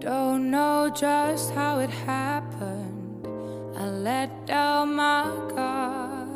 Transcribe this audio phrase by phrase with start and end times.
[0.00, 3.26] Don't know just how it happened.
[3.76, 5.24] I let down my
[5.56, 6.28] guard.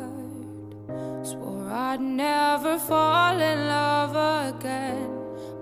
[1.25, 4.15] Swore I'd never fall in love
[4.49, 5.07] again,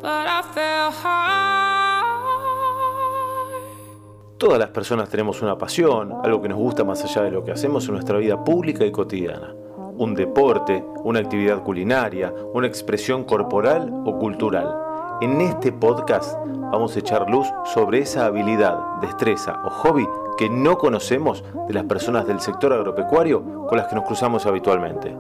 [0.02, 2.02] but I fell hard.
[4.40, 7.52] Todas las personas tenemos una pasión, algo que nos gusta más allá de lo que
[7.52, 9.54] hacemos en nuestra vida pública y cotidiana.
[10.00, 14.91] Un deporte, una actividad culinaria, una expresión corporal o cultural.
[15.22, 16.36] En este podcast
[16.72, 21.84] vamos a echar luz sobre esa habilidad, destreza o hobby que no conocemos de las
[21.84, 25.16] personas del sector agropecuario con las que nos cruzamos habitualmente.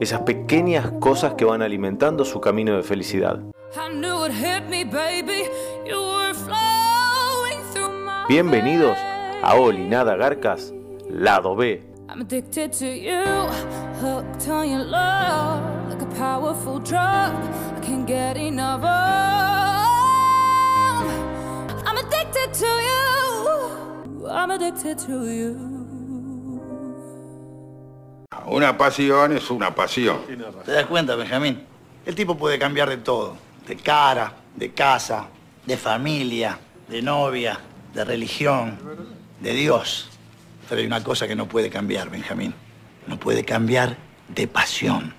[0.00, 3.40] Esas pequeñas cosas que van alimentando su camino de felicidad.
[8.28, 8.98] Bienvenidos
[9.42, 10.74] a Oli Nada Garcas,
[11.08, 11.82] lado B.
[12.10, 13.24] I'm addicted to you,
[14.02, 17.32] hooked on your love, like a powerful drug.
[17.88, 18.88] I can't get enough of.
[21.86, 24.28] I'm addicted to you.
[24.28, 25.56] I'm addicted to you.
[28.46, 30.18] Una pasión es una pasión.
[30.66, 31.62] ¿Te das cuenta, Benjamín?
[32.04, 33.38] El tipo puede cambiar de todo.
[33.66, 35.28] De cara, de casa,
[35.64, 37.58] de familia, de novia,
[37.94, 38.78] de religión,
[39.40, 40.10] de Dios.
[40.68, 42.52] Pero hay una cosa que no puede cambiar, Benjamín.
[43.06, 43.96] No puede cambiar
[44.28, 45.17] de pasión.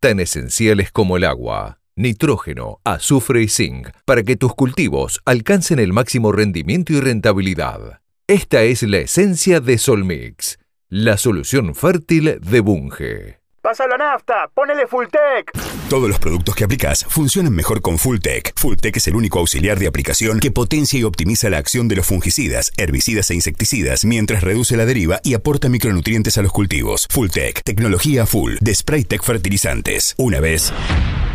[0.00, 5.92] Tan esenciales como el agua, nitrógeno, azufre y zinc, para que tus cultivos alcancen el
[5.92, 8.00] máximo rendimiento y rentabilidad.
[8.26, 13.39] Esta es la esencia de Solmix, la solución fértil de Bunge.
[13.62, 15.50] Pasa la nafta, ponele Fulltech.
[15.90, 18.52] Todos los productos que aplicas funcionan mejor con Fulltech.
[18.58, 22.06] Fulltech es el único auxiliar de aplicación que potencia y optimiza la acción de los
[22.06, 27.06] fungicidas, herbicidas e insecticidas mientras reduce la deriva y aporta micronutrientes a los cultivos.
[27.10, 30.14] Fulltech, tecnología full de Spraytech Fertilizantes.
[30.16, 30.72] Una vez,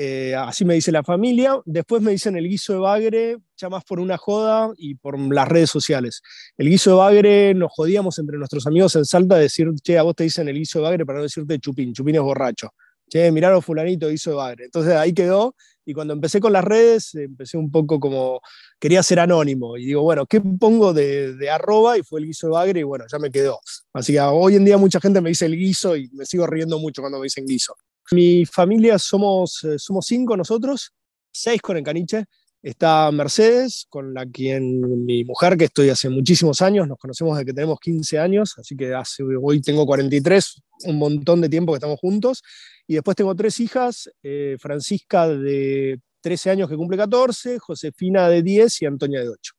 [0.00, 1.60] Eh, así me dice la familia.
[1.64, 5.48] Después me dicen el guiso de bagre, ya más por una joda y por las
[5.48, 6.22] redes sociales.
[6.56, 10.04] El guiso de bagre nos jodíamos entre nuestros amigos en Salta a decir, che, a
[10.04, 12.70] vos te dicen el guiso de bagre para no decirte chupín, chupín es borracho.
[13.10, 14.64] Che, miraron fulanito, guiso de bagre.
[14.66, 15.56] Entonces ahí quedó.
[15.84, 18.40] Y cuando empecé con las redes, empecé un poco como,
[18.78, 19.76] quería ser anónimo.
[19.76, 21.98] Y digo, bueno, ¿qué pongo de, de arroba?
[21.98, 23.58] Y fue el guiso de bagre y bueno, ya me quedó.
[23.92, 26.78] Así que hoy en día mucha gente me dice el guiso y me sigo riendo
[26.78, 27.74] mucho cuando me dicen guiso.
[28.10, 30.92] Mi familia somos, eh, somos cinco nosotros,
[31.30, 32.24] seis con el caniche.
[32.62, 37.46] Está Mercedes, con la quien mi mujer, que estoy hace muchísimos años, nos conocemos desde
[37.46, 41.76] que tenemos 15 años, así que hace, hoy tengo 43, un montón de tiempo que
[41.76, 42.42] estamos juntos.
[42.86, 48.42] Y después tengo tres hijas, eh, Francisca de 13 años que cumple 14, Josefina de
[48.42, 49.52] 10 y Antonia de 8.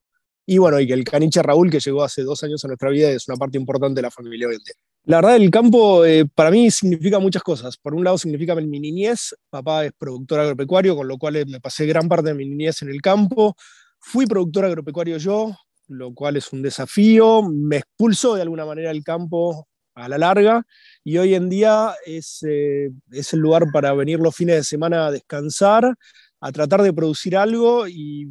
[0.47, 3.27] Y bueno, y el caniche Raúl, que llegó hace dos años a nuestra vida, es
[3.29, 4.75] una parte importante de la familia hoy en día.
[5.09, 7.77] La verdad, el campo eh, para mí significa muchas cosas.
[7.77, 11.59] Por un lado significa mi niñez, papá es productor agropecuario, con lo cual eh, me
[11.59, 13.55] pasé gran parte de mi niñez en el campo.
[13.97, 15.51] Fui productor agropecuario yo,
[15.87, 17.41] lo cual es un desafío.
[17.41, 20.63] Me expulsó de alguna manera el campo a la larga
[21.03, 25.07] y hoy en día es, eh, es el lugar para venir los fines de semana
[25.07, 25.91] a descansar,
[26.39, 28.27] a tratar de producir algo y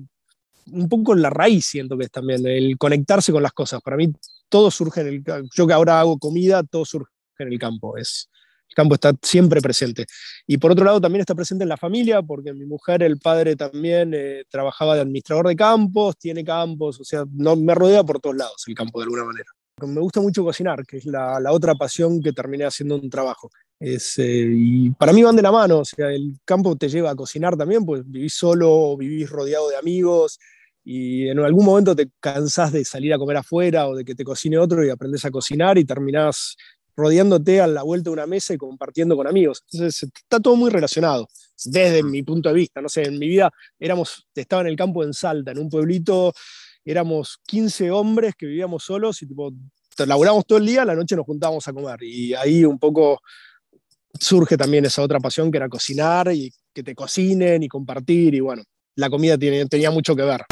[0.70, 3.80] un poco en la raíz siento que es también el conectarse con las cosas.
[3.82, 4.12] Para mí
[4.48, 5.24] todo surge en el
[5.54, 7.96] yo que ahora hago comida, todo surge en el campo.
[7.96, 8.28] Es,
[8.68, 10.06] el campo está siempre presente.
[10.46, 13.56] Y por otro lado también está presente en la familia, porque mi mujer, el padre
[13.56, 18.20] también eh, trabajaba de administrador de campos, tiene campos, o sea, no, me rodea por
[18.20, 19.46] todos lados el campo de alguna manera.
[19.80, 23.48] Me gusta mucho cocinar, que es la, la otra pasión que terminé haciendo un trabajo.
[23.78, 27.10] Es, eh, y para mí van de la mano, o sea, el campo te lleva
[27.10, 30.40] a cocinar también, pues vivís solo, vivís rodeado de amigos,
[30.90, 34.24] y en algún momento te cansás de salir a comer afuera o de que te
[34.24, 36.56] cocine otro y aprendes a cocinar y terminás
[36.96, 39.62] rodeándote a la vuelta de una mesa y compartiendo con amigos.
[39.70, 41.28] Entonces está todo muy relacionado,
[41.66, 42.80] desde mi punto de vista.
[42.80, 46.32] No sé, en mi vida éramos, estaba en el campo en Salta, en un pueblito,
[46.86, 49.52] éramos 15 hombres que vivíamos solos y tipo,
[49.94, 52.02] todo el día, la noche nos juntábamos a comer.
[52.02, 53.20] Y ahí un poco
[54.18, 58.34] surge también esa otra pasión que era cocinar y que te cocinen y compartir.
[58.34, 58.62] Y bueno,
[58.94, 60.46] la comida tenía mucho que ver.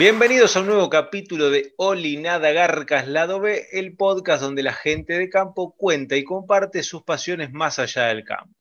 [0.00, 4.72] Bienvenidos a un nuevo capítulo de Oli Nada Garcas Lado B, el podcast donde la
[4.72, 8.54] gente de campo cuenta y comparte sus pasiones más allá del campo.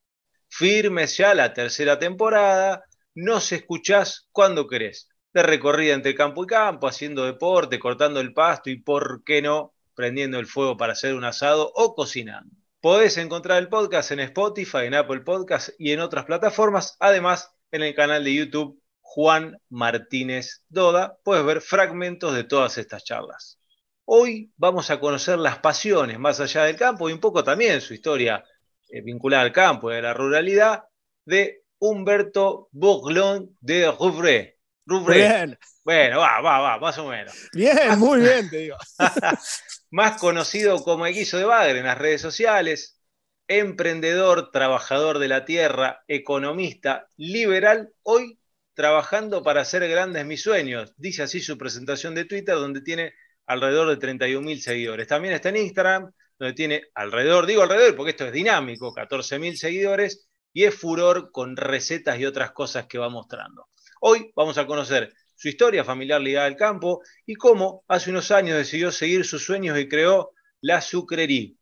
[0.49, 2.83] Firmes ya la tercera temporada,
[3.15, 5.07] nos escuchás cuando querés.
[5.31, 9.73] De recorrida entre campo y campo, haciendo deporte, cortando el pasto y, por qué no,
[9.95, 12.53] prendiendo el fuego para hacer un asado o cocinando.
[12.81, 17.83] Podés encontrar el podcast en Spotify, en Apple Podcast y en otras plataformas, además en
[17.83, 23.59] el canal de YouTube Juan Martínez Doda, puedes ver fragmentos de todas estas charlas.
[24.05, 27.95] Hoy vamos a conocer las pasiones más allá del campo y un poco también su
[27.95, 28.43] historia
[28.87, 30.83] eh, vinculada al campo y a la ruralidad
[31.25, 34.53] de Humberto Bourglon de Rouvray.
[34.85, 35.57] Bien.
[35.83, 37.33] Bueno, va, va, va, más o menos.
[37.51, 38.77] Bien, muy bien, te digo.
[39.89, 42.99] más conocido como Eguizo de Bagre en las redes sociales,
[43.47, 48.39] emprendedor, trabajador de la tierra, economista, liberal, hoy
[48.79, 50.93] trabajando para hacer grandes mis sueños.
[50.95, 53.13] Dice así su presentación de Twitter, donde tiene
[53.45, 55.05] alrededor de 31 mil seguidores.
[55.05, 56.09] También está en Instagram,
[56.39, 61.29] donde tiene alrededor, digo alrededor porque esto es dinámico, 14 mil seguidores, y es furor
[61.33, 63.67] con recetas y otras cosas que va mostrando.
[63.99, 68.55] Hoy vamos a conocer su historia familiar ligada al campo y cómo hace unos años
[68.57, 71.59] decidió seguir sus sueños y creó la Sucrerí.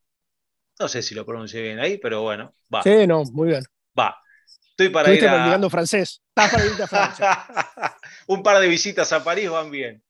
[0.79, 2.83] No sé si lo pronuncié bien ahí, pero bueno, va.
[2.83, 3.63] Sí, no, muy bien.
[3.97, 4.21] Va.
[4.77, 5.69] Estoy para ir a...
[5.71, 6.21] francés.
[6.29, 7.47] Estás para irte a Francia.
[8.27, 10.03] Un par de visitas a París van bien.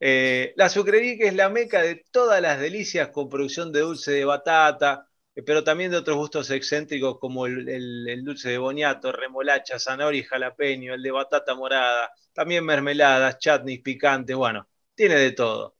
[0.00, 4.12] Eh, la sucrería que es la meca de todas las delicias con producción de dulce
[4.12, 9.78] de batata, eh, pero también de otros gustos excéntricos como el, dulce de boniato, remolacha,
[9.78, 15.76] zanahoria y jalapeño, el de batata morada, también mermeladas, chutneys picantes, bueno, tiene de todo.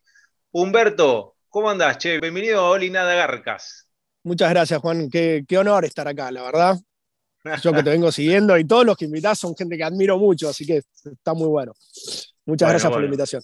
[0.50, 2.20] Humberto, ¿cómo andás, che?
[2.20, 3.88] Bienvenido a Oli Nada Garcas.
[4.24, 5.08] Muchas gracias, Juan.
[5.08, 6.76] Qué, qué honor estar acá, la verdad
[7.62, 10.48] yo que te vengo siguiendo y todos los que invitás son gente que admiro mucho,
[10.48, 11.72] así que está muy bueno.
[12.44, 13.42] Muchas gracias por la invitación.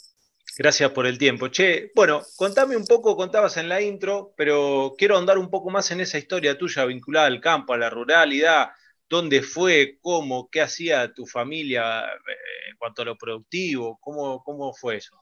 [0.58, 1.48] Gracias por el tiempo.
[1.48, 5.90] Che, bueno, contame un poco, contabas en la intro, pero quiero andar un poco más
[5.90, 8.68] en esa historia tuya vinculada al campo, a la ruralidad,
[9.08, 14.74] dónde fue, cómo, qué hacía tu familia eh, en cuanto a lo productivo, cómo, cómo
[14.74, 15.21] fue eso.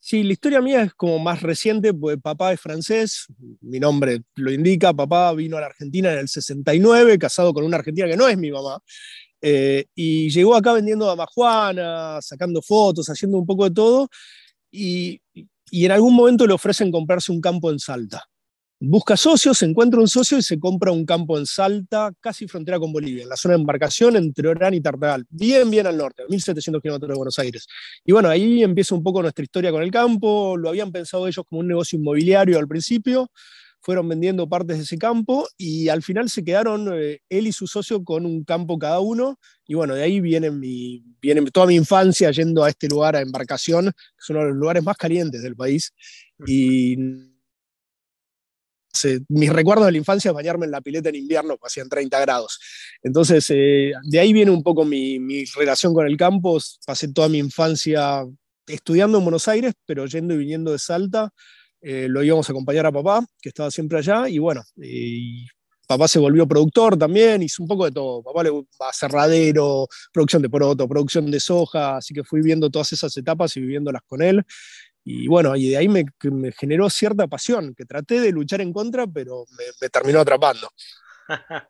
[0.00, 3.26] Sí, la historia mía es como más reciente, porque papá es francés,
[3.60, 7.78] mi nombre lo indica, papá vino a la Argentina en el 69, casado con una
[7.78, 8.78] argentina que no es mi mamá,
[9.42, 14.08] eh, y llegó acá vendiendo damajuana, sacando fotos, haciendo un poco de todo,
[14.70, 15.20] y,
[15.70, 18.24] y en algún momento le ofrecen comprarse un campo en Salta
[18.80, 22.92] busca socios, encuentra un socio y se compra un campo en Salta, casi frontera con
[22.92, 26.80] Bolivia, en la zona de embarcación entre Orán y Tartagal, bien, bien al norte, 1700
[26.80, 27.66] kilómetros de Buenos Aires.
[28.04, 31.44] Y bueno, ahí empieza un poco nuestra historia con el campo, lo habían pensado ellos
[31.48, 33.30] como un negocio inmobiliario al principio,
[33.80, 37.66] fueron vendiendo partes de ese campo y al final se quedaron eh, él y su
[37.66, 39.38] socio con un campo cada uno.
[39.66, 43.20] Y bueno, de ahí viene, mi, viene toda mi infancia yendo a este lugar, a
[43.20, 45.92] embarcación, que es uno de los lugares más calientes del país.
[46.46, 46.96] Y
[49.28, 52.20] mis recuerdos de la infancia es bañarme en la pileta en invierno, pues hacían 30
[52.20, 52.58] grados.
[53.02, 56.58] Entonces, eh, de ahí viene un poco mi, relación con el campo.
[56.86, 58.24] Pasé toda mi infancia
[58.66, 61.32] estudiando en Buenos Aires, pero yendo y viniendo de Salta.
[61.80, 64.62] Eh, lo íbamos a acompañar a papá, que estaba siempre allá, y bueno,
[65.88, 68.22] papá se volvió productor también, hizo un poco de todo.
[68.22, 72.92] Papá le a cerradero, producción de poroto, producción de soja, así que fui viendo todas
[72.92, 74.44] esas etapas y viviéndolas con él.
[75.04, 76.04] Y bueno, y de ahí me,
[76.58, 79.44] generó cierta pasión, que traté de luchar en contra, pero
[79.80, 80.70] me, terminó atrapando.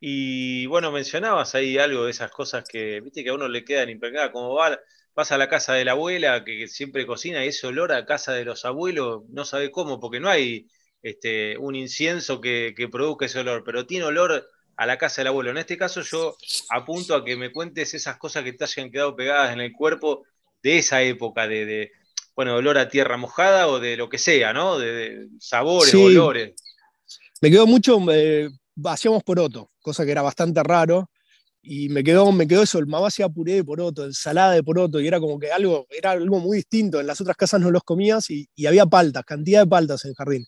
[0.00, 3.90] y bueno, mencionabas ahí algo de esas cosas que, viste, que a uno le quedan
[3.90, 4.78] impregnadas, como va,
[5.14, 8.32] vas a la casa de la abuela, que, siempre cocina, y ese olor a casa
[8.32, 10.66] de los abuelos, no sabe cómo, porque no hay
[11.02, 14.48] este, un incienso que, que produzca ese olor, pero tiene olor
[14.80, 15.50] a la casa del abuelo.
[15.50, 16.36] En este caso yo
[16.70, 20.24] apunto a que me cuentes esas cosas que te hayan quedado pegadas en el cuerpo
[20.62, 21.92] de esa época, de,
[22.40, 24.78] bueno, olor a tierra mojada o de lo que sea, ¿no?
[24.78, 26.54] De, sabores, olores.
[27.42, 28.48] Me quedó mucho, eh,
[28.82, 31.10] hacíamos poroto, cosa que era bastante raro.
[31.60, 34.98] Y me quedó, me quedó eso, el mamá hacía puré de poroto, ensalada de poroto,
[35.00, 36.98] y era como que algo, era algo muy distinto.
[36.98, 40.14] En las otras casas no los comías y, había paltas, cantidad de paltas en el
[40.14, 40.46] jardín.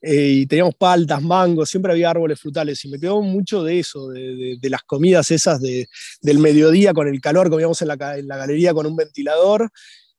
[0.00, 4.10] eh, y teníamos paltas, mangos, siempre había árboles frutales y me quedó mucho de eso,
[4.10, 8.72] de, las comidas esas del mediodía con el calor, comíamos en la, en la galería
[8.72, 9.72] con un ventilador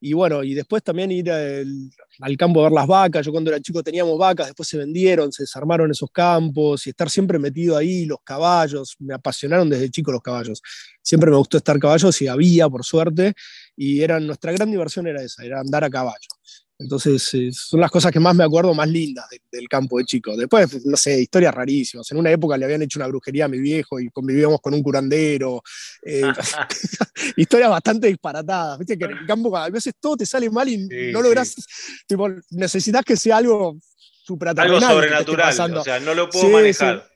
[0.06, 3.26] y bueno, y después también ir al campo a ver las vacas.
[3.26, 7.10] Yo cuando era chico teníamos vacas, después se vendieron, se desarmaron esos campos y estar
[7.10, 8.98] siempre metido ahí, los caballos.
[9.00, 10.62] Me apasionaron desde chico los caballos.
[11.02, 13.34] Siempre me gustó estar caballos y había, por suerte.
[13.78, 16.28] Y era, nuestra gran diversión era esa, era andar a caballo.
[16.84, 20.36] Entonces, eh, son las cosas que más me acuerdo más lindas del campo de chico.
[20.36, 22.12] Después, no sé, historias rarísimas.
[22.12, 24.84] En una época le habían hecho una brujería a mi viejo y convivíamos con un
[24.84, 25.64] curandero.
[26.04, 26.22] Eh,
[27.38, 28.78] historias bastante disparatadas.
[28.78, 31.56] Viste que en el campo a veces todo te sale mal y no logras.
[32.52, 33.78] necesitas que sea algo
[34.58, 37.13] Algo sobrenatural, o sea, no lo puedo manejar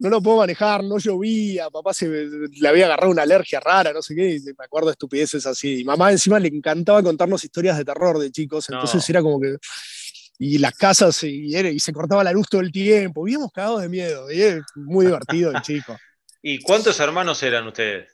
[0.00, 4.00] no lo puedo manejar, no llovía, papá se, le había agarrado una alergia rara, no
[4.00, 5.80] sé qué, me acuerdo de estupideces así.
[5.80, 9.56] Y mamá encima le encantaba contarnos historias de terror de chicos, entonces era como que...
[10.42, 13.90] Y las casas, y, y, se cortaba la luz todo el tiempo, vivíamos cagados de
[13.90, 15.94] miedo, y es muy divertido el chico.
[16.42, 18.08] ¿Y cuántos hermanos eran ustedes?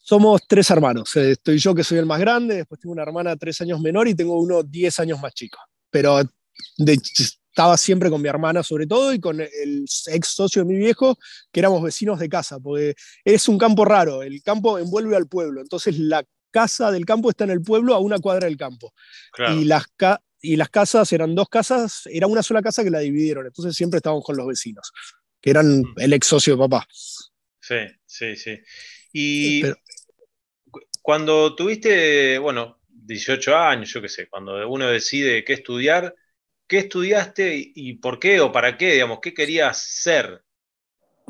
[0.00, 1.14] Somos tres hermanos.
[1.16, 4.08] Eh, estoy yo que soy el más grande, después tengo una hermana tres años menor
[4.08, 5.58] y tengo uno diez años más chico.
[5.90, 6.22] Pero
[6.78, 6.98] de,
[7.50, 11.18] estaba siempre con mi hermana sobre todo y con el ex socio de mi viejo,
[11.52, 15.60] que éramos vecinos de casa, porque es un campo raro, el campo envuelve al pueblo,
[15.60, 18.92] entonces la casa del campo está en el pueblo a una cuadra del campo.
[19.56, 19.84] Y, las
[20.40, 23.98] y las casas eran dos casas, era una sola casa que la dividieron, entonces siempre
[23.98, 24.92] estábamos con los vecinos,
[25.40, 25.94] que eran mm.
[25.98, 26.86] el ex socio de papá.
[26.90, 27.76] Sí,
[28.06, 28.58] sí, sí.
[29.12, 29.62] Y
[31.02, 36.14] cuando tuviste, bueno, 18 años, yo qué sé, cuando uno decide qué estudiar,
[36.68, 38.92] ¿Qué estudiaste y por qué o para qué?
[38.92, 40.42] Digamos, ¿Qué querías ser?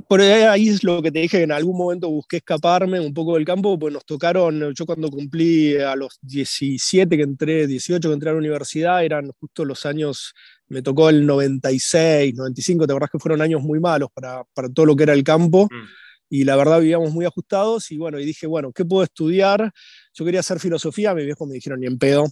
[0.07, 3.35] Por ahí es lo que te dije, que en algún momento busqué escaparme un poco
[3.35, 8.13] del campo, pues nos tocaron, yo cuando cumplí a los 17 que entré, 18 que
[8.13, 10.35] entré a la universidad, eran justo los años,
[10.69, 14.87] me tocó el 96, 95, te acordás que fueron años muy malos para, para todo
[14.87, 15.69] lo que era el campo.
[15.71, 15.87] Mm.
[16.31, 19.73] y la verdad vivíamos muy ajustados y bueno, y dije, bueno, ¿qué puedo estudiar?
[20.13, 22.27] Yo quería hacer filosofía, mis viejos me dijeron, ni en pedo,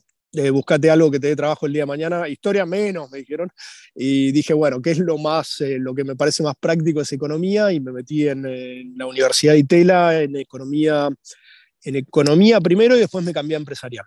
[0.51, 3.51] buscate algo que te dé trabajo el día de mañana, historia menos, me dijeron,
[3.95, 7.13] y dije, bueno, ¿qué es lo más, eh, lo que me parece más práctico es
[7.13, 11.09] economía, y me metí en, la Universidad de Itela, en economía,
[11.83, 14.05] en economía primero, y después me cambié a empresarial.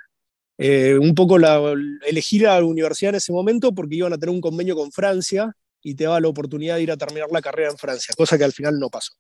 [0.58, 1.74] Eh, un poco la,
[2.06, 5.96] elegí la universidad en ese momento porque iban a tener un convenio con Francia y
[5.96, 8.52] te daba la oportunidad de ir a terminar la carrera en Francia, cosa que al
[8.52, 9.14] final no pasó.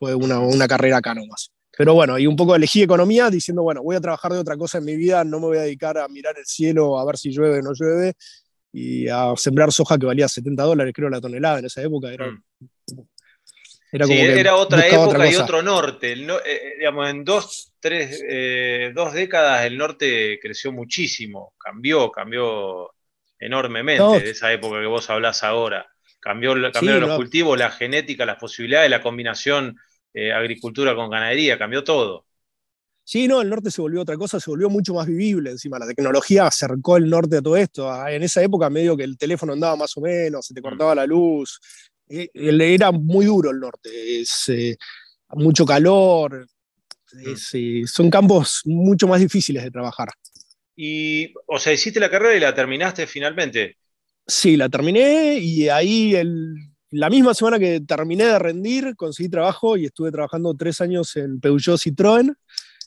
[0.00, 1.53] Fue una, una carrera acá nomás.
[1.76, 4.78] Pero bueno, y un poco elegí economía diciendo, bueno, voy a trabajar de otra cosa
[4.78, 7.30] en mi vida, no me voy a dedicar a mirar el cielo a ver si
[7.30, 8.14] llueve o no llueve,
[8.72, 12.12] y a sembrar soja que valía 70 dólares, creo, la tonelada en esa época.
[12.12, 12.42] Era, mm.
[13.92, 16.12] era, como era otra época y otro norte.
[16.12, 22.90] Eh, eh, digamos, en dos, tres, eh, dos décadas el norte creció muchísimo, cambió, cambió
[23.38, 25.86] enormemente de esa época que vos hablás ahora.
[26.18, 29.78] Cambió, cambiaron los cultivos, la genética, las posibilidades, la combinación
[30.14, 32.24] eh, agricultura con ganadería, cambió todo.
[33.06, 35.78] Sí, no, el norte se volvió otra cosa, se volvió mucho más vivible encima.
[35.78, 37.90] La tecnología acercó el norte a todo esto.
[37.90, 40.64] Ah, en esa época, medio que el teléfono andaba más o menos, se te mm.
[40.64, 41.60] cortaba la luz.
[42.08, 44.76] Eh, era muy duro el norte, es, eh,
[45.30, 46.46] mucho calor.
[47.12, 47.84] Mm.
[47.86, 50.08] son campos mucho más difíciles de trabajar.
[50.74, 53.76] Y, o sea, hiciste la carrera y la terminaste finalmente.
[54.26, 56.54] Sí, la terminé y ahí el,
[56.94, 61.40] la misma semana que terminé de rendir, conseguí trabajo y estuve trabajando tres años en
[61.40, 62.34] Peugeot Citroën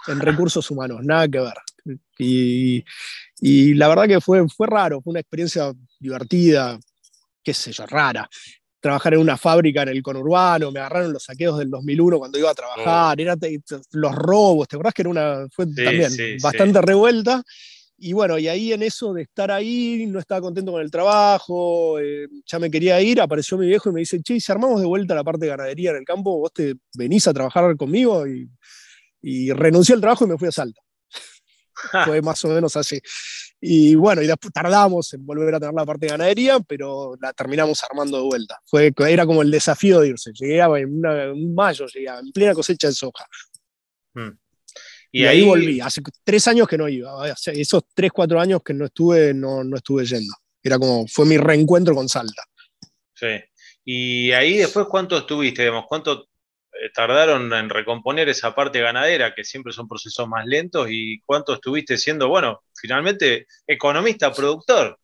[0.07, 1.99] en recursos humanos, nada que ver.
[2.17, 6.79] Y, la verdad que fue, fue raro, fue una experiencia divertida,
[7.43, 8.29] qué sé yo, rara.
[8.79, 12.49] Trabajar en una fábrica en el conurbano, me agarraron los saqueos del 2001 cuando iba
[12.49, 13.81] a trabajar, oh.
[13.91, 16.11] los robos, ¿te acordás que era una, fue también
[16.41, 17.43] bastante revuelta?
[17.99, 21.99] Y bueno, y ahí en eso de estar ahí, no estaba contento con el trabajo,
[21.99, 24.85] eh, ya me quería ir, apareció mi viejo y me dice, che, si armamos de
[24.85, 28.47] vuelta la parte de ganadería en el campo, vos te venís a trabajar conmigo y,
[29.21, 30.81] y renuncié al trabajo y me fui a Salta.
[32.05, 32.99] Fue más o menos así.
[33.59, 37.33] Y bueno, y después tardamos en volver a tener la parte de ganadería, pero la
[37.33, 38.59] terminamos armando de vuelta.
[38.65, 40.31] Fue, era como el desafío de irse.
[40.33, 43.25] Llegué en, mayo, llegué en plena cosecha de soja.
[44.13, 44.37] Hmm.
[45.11, 45.79] Y, ahí, volví.
[45.79, 47.29] Hace tres años que no iba.
[47.29, 50.33] esos tres, cuatro años que no estuve, no, no estuve yendo.
[50.61, 52.43] Era como, fue mi reencuentro con Salta.
[53.13, 53.39] Sí.
[53.85, 55.61] Y ahí después, ¿cuánto estuviste?
[55.61, 56.27] Digamos, ¿Cuánto
[56.73, 60.87] eh, tardaron en recomponer esa parte ganadera, que siempre son procesos más lentos?
[60.89, 64.99] ¿Y cuánto estuviste siendo, bueno, finalmente, economista, productor?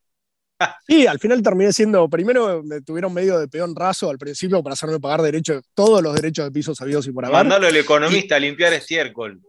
[0.88, 4.74] Sí, al final terminé siendo, primero me tuvieron medio de peón raso al principio para
[4.74, 7.36] hacerme pagar derechos, todos los derechos de piso sabidos y por haber.
[7.36, 9.42] Mandalo el economista a limpiar estiércol.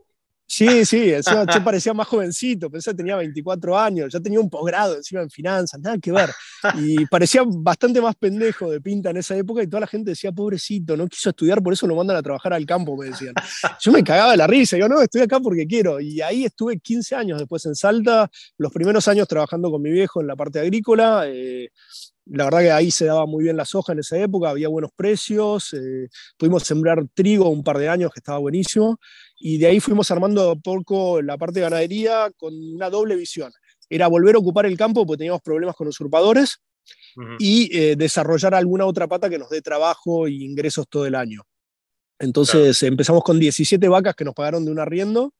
[0.46, 4.94] Sí, sí, yo parecía más jovencito, pensé que tenía 24 años, ya tenía un posgrado
[4.96, 6.30] encima en finanzas, nada que ver.
[6.78, 10.32] Y parecía bastante más pendejo de pinta en esa época y toda la gente decía,
[10.32, 13.34] pobrecito, no quiso estudiar, por eso lo mandan a trabajar al campo, me decían.
[13.80, 15.98] Yo me cagaba la risa, yo no, estoy acá porque quiero.
[15.98, 20.20] Y ahí estuve 15 años después en Salta, los primeros años trabajando con mi viejo
[20.20, 21.24] en la parte agrícola.
[21.26, 21.70] Eh,
[22.26, 24.90] la verdad que ahí se daba muy bien la soja en esa época, había buenos
[24.96, 26.08] precios, eh,
[26.38, 28.98] pudimos sembrar trigo un par de años que estaba buenísimo,
[29.46, 33.52] y de ahí fuimos armando poco la parte de ganadería con una doble visión.
[33.90, 36.62] Era volver a ocupar el campo porque teníamos problemas con usurpadores
[37.38, 41.42] y eh, desarrollar alguna otra pata que nos dé trabajo e ingresos todo el año.
[42.18, 45.34] Entonces empezamos con 17 vacas que nos pagaron de un arriendo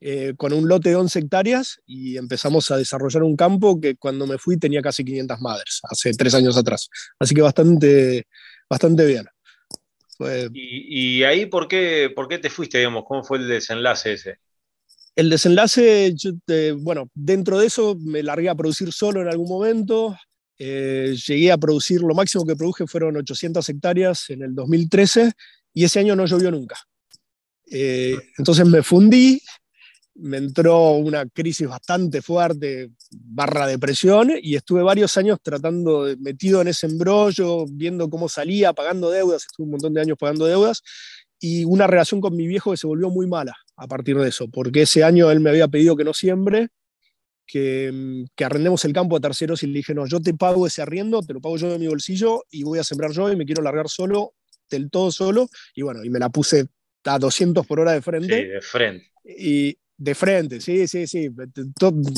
[0.00, 4.26] eh, con un lote de 11 hectáreas y empezamos a desarrollar un campo que cuando
[4.26, 6.88] me fui tenía casi 500 madres, hace tres años atrás.
[7.18, 8.26] Así que bastante,
[8.70, 9.26] bastante bien.
[10.52, 13.04] ¿Y, ahí por qué, por qué te fuiste, digamos?
[13.06, 14.38] ¿Cómo fue el desenlace ese?
[15.14, 16.14] El desenlace,
[16.78, 20.16] bueno, dentro de eso me largué a producir solo en algún momento.
[20.58, 25.32] Eh, llegué a producir, lo máximo que produje fueron 800 hectáreas en el 2013
[25.74, 26.76] y ese año no llovió nunca.
[27.70, 29.40] Eh, entonces me fundí,
[30.14, 36.68] me entró una crisis bastante fuerte, barra depresión, y estuve varios años tratando, metido en
[36.68, 40.82] ese embrollo, viendo cómo salía, pagando deudas, estuve un montón de años pagando deudas,
[41.40, 44.48] y una relación con mi viejo que se volvió muy mala a partir de eso,
[44.48, 46.68] porque ese año él me había pedido que no siembre,
[47.46, 50.82] que, que, arrendemos el campo a terceros y le dije, no, yo te pago ese
[50.82, 53.44] arriendo, te lo pago yo de mi bolsillo y voy a sembrar yo y me
[53.44, 54.34] quiero largar solo,
[54.70, 56.66] del todo solo, y bueno, y me la puse
[57.04, 58.42] a 200 por hora de frente.
[58.42, 59.12] Sí, de frente.
[59.24, 61.28] Y, de frente, sí, sí, sí.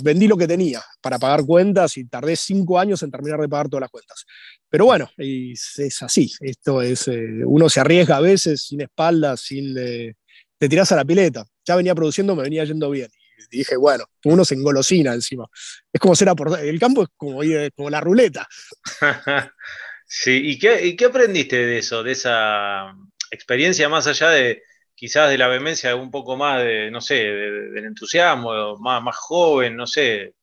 [0.02, 3.68] Vendí lo que tenía para pagar cuentas y tardé cinco años en terminar de pagar
[3.68, 4.24] todas las cuentas.
[4.68, 6.32] Pero bueno, es, así.
[6.40, 10.14] Esto es, eh, uno se arriesga a veces sin espaldas, sin, eh,
[10.58, 11.44] te tiras a la pileta.
[11.64, 13.10] Ya venía produciendo, me venía yendo bien.
[13.50, 15.46] Y dije, bueno, uno se engolosina encima.
[15.92, 17.40] Es como ser por el campo es como,
[17.74, 18.48] como la ruleta.
[20.06, 22.94] sí, ¿Y qué, ¿y qué aprendiste de eso, de esa
[23.30, 24.62] experiencia más allá de
[24.94, 29.76] quizás de la vehemencia un poco más de, no sé, del entusiasmo, más, más joven,
[29.76, 30.34] no sé.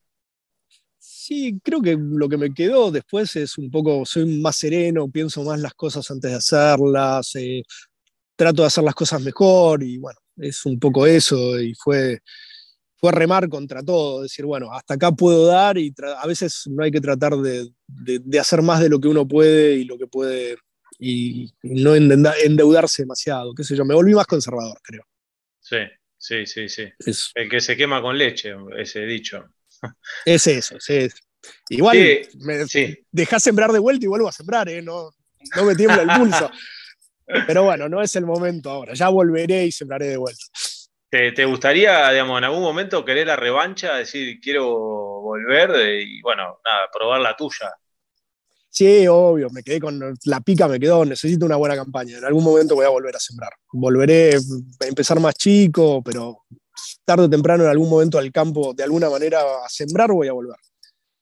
[0.98, 5.44] Sí, creo que lo que me quedó después es un poco, soy más sereno, pienso
[5.44, 7.64] más las cosas antes de hacerlas, eh,
[8.36, 12.20] trato de hacer las cosas mejor y bueno, es un poco eso y fue,
[12.96, 16.92] fue remar contra todo, decir, bueno, hasta acá puedo dar y a veces no hay
[16.92, 20.58] que tratar de, de hacer más de lo que uno puede y lo que puede
[21.04, 25.04] y no endeudarse demasiado, qué sé yo, me volví más conservador, creo.
[25.60, 25.78] Sí,
[26.16, 26.88] sí, sí, sí.
[27.34, 29.44] El que se quema con leche, ese dicho.
[30.24, 31.08] Es eso, sí.
[31.70, 31.98] Igual
[32.42, 32.66] me
[33.12, 34.84] dejás sembrar de vuelta y vuelvo a sembrar, ¿eh?
[34.84, 35.10] no,
[35.56, 36.52] no me tiembla el pulso.
[37.48, 40.44] Pero bueno, no es el momento ahora, ya volveré y sembraré de vuelta.
[41.10, 46.60] ¿Te, ¿Te, gustaría, digamos, en algún momento querer la revancha, decir, quiero volver y, bueno,
[46.64, 47.74] nada, probar la tuya?
[48.74, 52.18] Sí, obvio, me quedé con la pica, me quedó, necesito una buena campaña.
[52.18, 53.52] En algún momento voy a volver a sembrar.
[53.74, 56.46] Volveré a empezar más chico, pero
[57.04, 60.32] tarde o temprano en algún momento al campo, de alguna manera a sembrar, voy a
[60.32, 60.56] volver.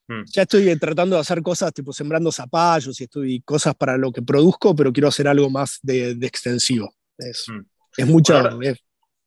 [0.08, 0.24] Hmm.
[0.28, 4.22] Ya estoy tratando de hacer cosas tipo sembrando zapallos y estoy cosas para lo que
[4.22, 6.94] produzco, pero quiero hacer algo más de, extensivo.
[7.18, 7.62] Es, hmm.
[7.98, 8.48] es mucha.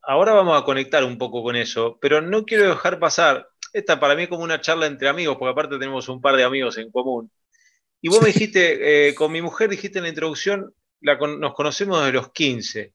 [0.03, 3.49] ahora vamos a conectar un poco con eso, pero no quiero dejar pasar.
[3.73, 6.45] Esta para mí es como una charla entre amigos, porque aparte tenemos un par de
[6.45, 7.29] amigos en común.
[8.05, 12.13] Y vos me dijiste, eh, con mi mujer dijiste en la introducción, nos conocemos desde
[12.13, 12.93] los 15.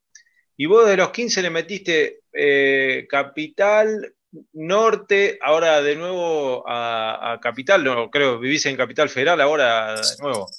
[0.57, 4.13] Y vos de los 15 le metiste eh, Capital,
[4.51, 10.49] Norte, ahora de nuevo a, Capital, no, creo, vivís en Capital Federal ahora de nuevo.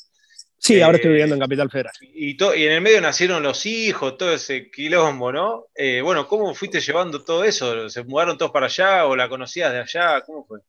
[0.56, 1.92] Sí, ahora estoy viviendo en eh, Capital Federal.
[2.00, 5.66] Y, y, en el medio nacieron los hijos, todo ese quilombo, ¿no?
[6.02, 7.90] bueno, ¿cómo fuiste llevando todo eso?
[7.90, 10.22] ¿Se mudaron todos para allá o la conocías de allá?
[10.22, 10.60] ¿Cómo fue?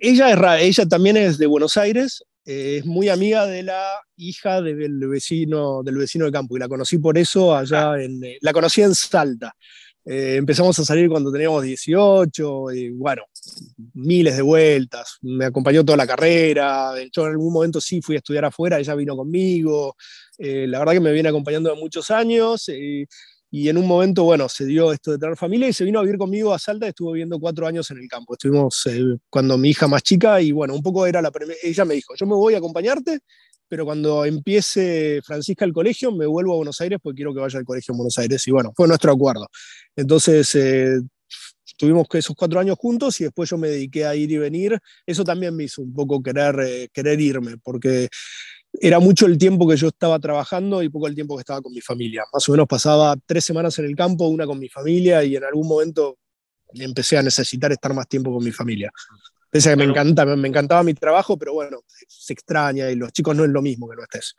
[0.00, 3.84] Ella, es, ella también es de Buenos Aires, eh, es muy amiga de la
[4.16, 8.02] hija del vecino, del vecino de campo y la conocí por eso allá ah.
[8.02, 9.54] en, eh, la conocí en Salta.
[10.04, 13.22] Eh, empezamos a salir cuando teníamos 18 y bueno,
[13.94, 15.18] miles de vueltas.
[15.22, 16.90] Me acompañó toda la carrera.
[17.12, 19.94] Yo en algún momento sí fui a estudiar afuera, ella vino conmigo.
[20.38, 22.68] la verdad que me viene acompañando de muchos años.
[22.68, 23.06] Y
[23.52, 26.16] en un momento, bueno, se dio esto de tener familia y se vino a vivir
[26.16, 26.88] conmigo a Salta.
[26.88, 28.32] Estuvo viviendo cuatro años en el campo.
[28.32, 31.30] Estuvimos eh, cuando mi hija más chica y bueno, un poco era la
[31.62, 33.20] Ella me dijo, yo me voy a acompañarte,
[33.68, 37.58] pero cuando empiece Francisca el colegio, me vuelvo a Buenos Aires porque quiero que vaya
[37.58, 38.46] al colegio en Buenos Aires.
[38.48, 39.46] Y bueno, fue nuestro acuerdo.
[39.96, 41.00] Entonces, eh,
[41.76, 44.78] tuvimos esos cuatro años juntos y después yo me dediqué a ir y venir.
[45.04, 48.08] Eso también me hizo un poco querer, eh, querer irme, porque
[48.72, 51.72] era mucho el tiempo que yo estaba trabajando y poco el tiempo que estaba con
[51.72, 52.24] mi familia.
[52.32, 55.44] Más o menos pasaba tres semanas en el campo, una con mi familia y en
[55.44, 56.18] algún momento
[56.74, 58.90] empecé a necesitar estar más tiempo con mi familia.
[59.50, 63.12] Pese a que me, encanta, me, encantaba mi trabajo, pero bueno, se extraña y los
[63.12, 64.34] chicos no es lo mismo que no estés.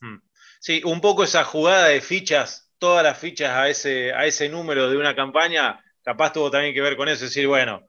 [0.00, 0.16] Mm.
[0.58, 4.90] Sí, un poco esa jugada de fichas, todas las fichas a ese, a ese número
[4.90, 7.86] de una campaña, capaz tuvo también que ver con eso, decir, bueno,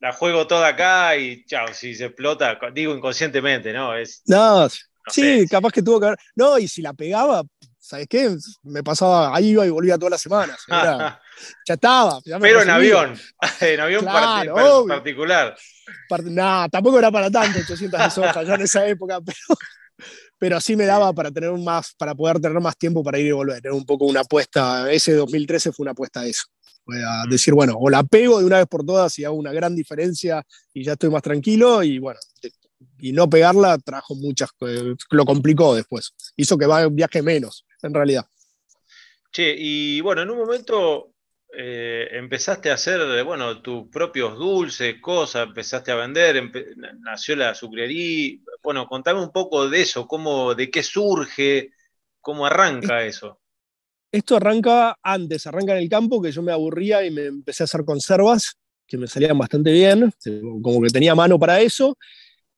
[0.00, 3.94] la juego toda acá y chao, si se explota, digo inconscientemente, ¿no?
[3.94, 4.66] Es, no,
[5.10, 6.18] sí, capaz que tuvo que ver.
[6.34, 7.42] No, y si la pegaba,
[7.78, 8.36] ¿sabes qué?
[8.62, 10.60] Me pasaba, ahí iba y volvía todas las semanas.
[11.66, 12.20] ya estaba.
[12.40, 13.18] Pero en avión,
[13.60, 15.56] en avión particular.
[16.24, 19.58] no, tampoco era para tanto, 800 de soja ya en esa época, pero,
[20.38, 23.32] pero sí me daba para tener más, para poder tener más tiempo para ir y
[23.32, 23.60] volver.
[23.64, 26.44] Era un poco una apuesta, ese 2013 fue una apuesta a eso.
[26.84, 29.52] Fue a decir, bueno, o la pego de una vez por todas y hago una
[29.52, 30.42] gran diferencia
[30.72, 32.18] y ya estoy más tranquilo, y bueno,
[32.98, 34.50] y no pegarla trajo muchas,
[35.10, 36.14] lo complicó después.
[36.36, 38.26] Hizo que viaje menos, en realidad.
[39.32, 41.12] Che, y bueno, en un momento
[41.52, 46.50] eh, empezaste a hacer, bueno, tus propios dulces, cosas, empezaste a vender,
[47.00, 48.38] nació la sucrería.
[48.62, 51.72] Bueno, contame un poco de eso, cómo, de qué surge,
[52.20, 53.40] cómo arranca eso.
[54.12, 57.64] Esto arranca antes, arranca en el campo, que yo me aburría y me empecé a
[57.64, 60.12] hacer conservas, que me salían bastante bien,
[60.62, 61.96] como que tenía mano para eso,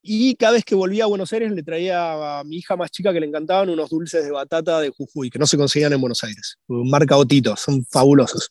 [0.03, 3.13] y cada vez que volvía a Buenos Aires le traía a mi hija más chica
[3.13, 6.25] que le encantaban unos dulces de batata de Jujuy, que no se conseguían en Buenos
[6.25, 6.59] Aires.
[6.67, 8.51] Marca Otito, son fabulosos.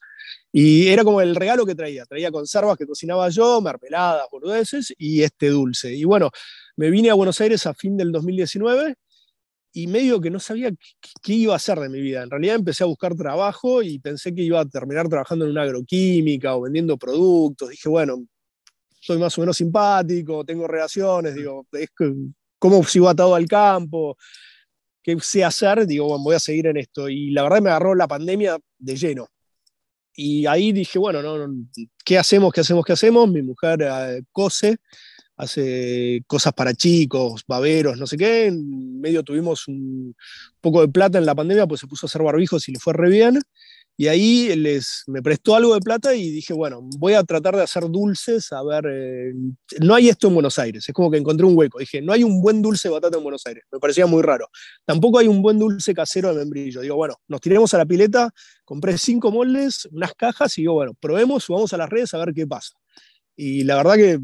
[0.54, 2.06] Y era como el regalo que traía.
[2.06, 5.94] Traía conservas que cocinaba yo, mermeladas, boludeces y este dulce.
[5.94, 6.32] Y bueno,
[6.78, 8.96] me vine a Buenos Aires a fin del 2019
[9.74, 10.72] y medio que no sabía
[11.22, 12.24] qué iba a hacer de mi vida.
[12.24, 15.64] En realidad empecé a buscar trabajo y pensé que iba a terminar trabajando en una
[15.64, 17.70] agroquímica o vendiendo productos.
[17.70, 18.26] Dije, bueno,
[19.02, 21.90] soy más o menos simpático, tengo relaciones, digo, es
[22.60, 24.16] cómo sigo atado al campo,
[25.02, 27.10] qué sé hacer, digo, bueno, voy a seguir en esto.
[27.10, 29.28] Y la verdad me agarró la pandemia de lleno.
[30.14, 31.52] Y ahí dije, bueno, no,
[32.06, 32.54] ¿qué hacemos?
[32.54, 32.86] ¿Qué hacemos?
[32.86, 33.30] ¿Qué hacemos?
[33.30, 34.78] Mi mujer eh, cose,
[35.36, 38.48] hace cosas para chicos, baberos, no sé qué.
[38.48, 40.16] En medio tuvimos un
[40.60, 42.94] poco de plata en la pandemia, pues se puso a hacer barbijos y le fue
[42.94, 43.40] re bien.
[43.98, 47.64] Y ahí les, me prestó algo de plata y dije, bueno, voy a tratar de
[47.64, 49.34] hacer dulces, a ver, eh,
[49.80, 51.78] no hay esto en Buenos Aires, es como que encontré un hueco.
[51.78, 54.48] Dije, no hay un buen dulce de batata en Buenos Aires, me parecía muy raro.
[54.86, 56.82] Tampoco hay un buen dulce casero de membrillo.
[56.82, 58.32] Digo, bueno, nos tiremos a la pileta,
[58.66, 62.34] compré cinco moldes, unas cajas y digo, bueno, probemos, subamos a las redes a ver
[62.34, 62.74] qué pasa.
[63.36, 64.20] Y la verdad que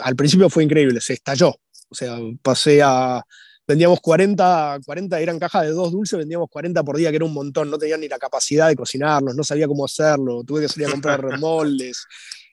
[0.00, 1.54] al principio fue increíble, se estalló.
[1.88, 3.22] O sea, pasé a
[3.66, 7.32] vendíamos 40, 40, eran cajas de dos dulces, vendíamos 40 por día, que era un
[7.32, 10.88] montón, no tenía ni la capacidad de cocinarlos, no sabía cómo hacerlo, tuve que salir
[10.88, 12.06] a comprar moldes,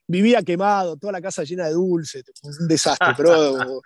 [0.08, 3.82] vivía quemado, toda la casa llena de dulces, un desastre, pero,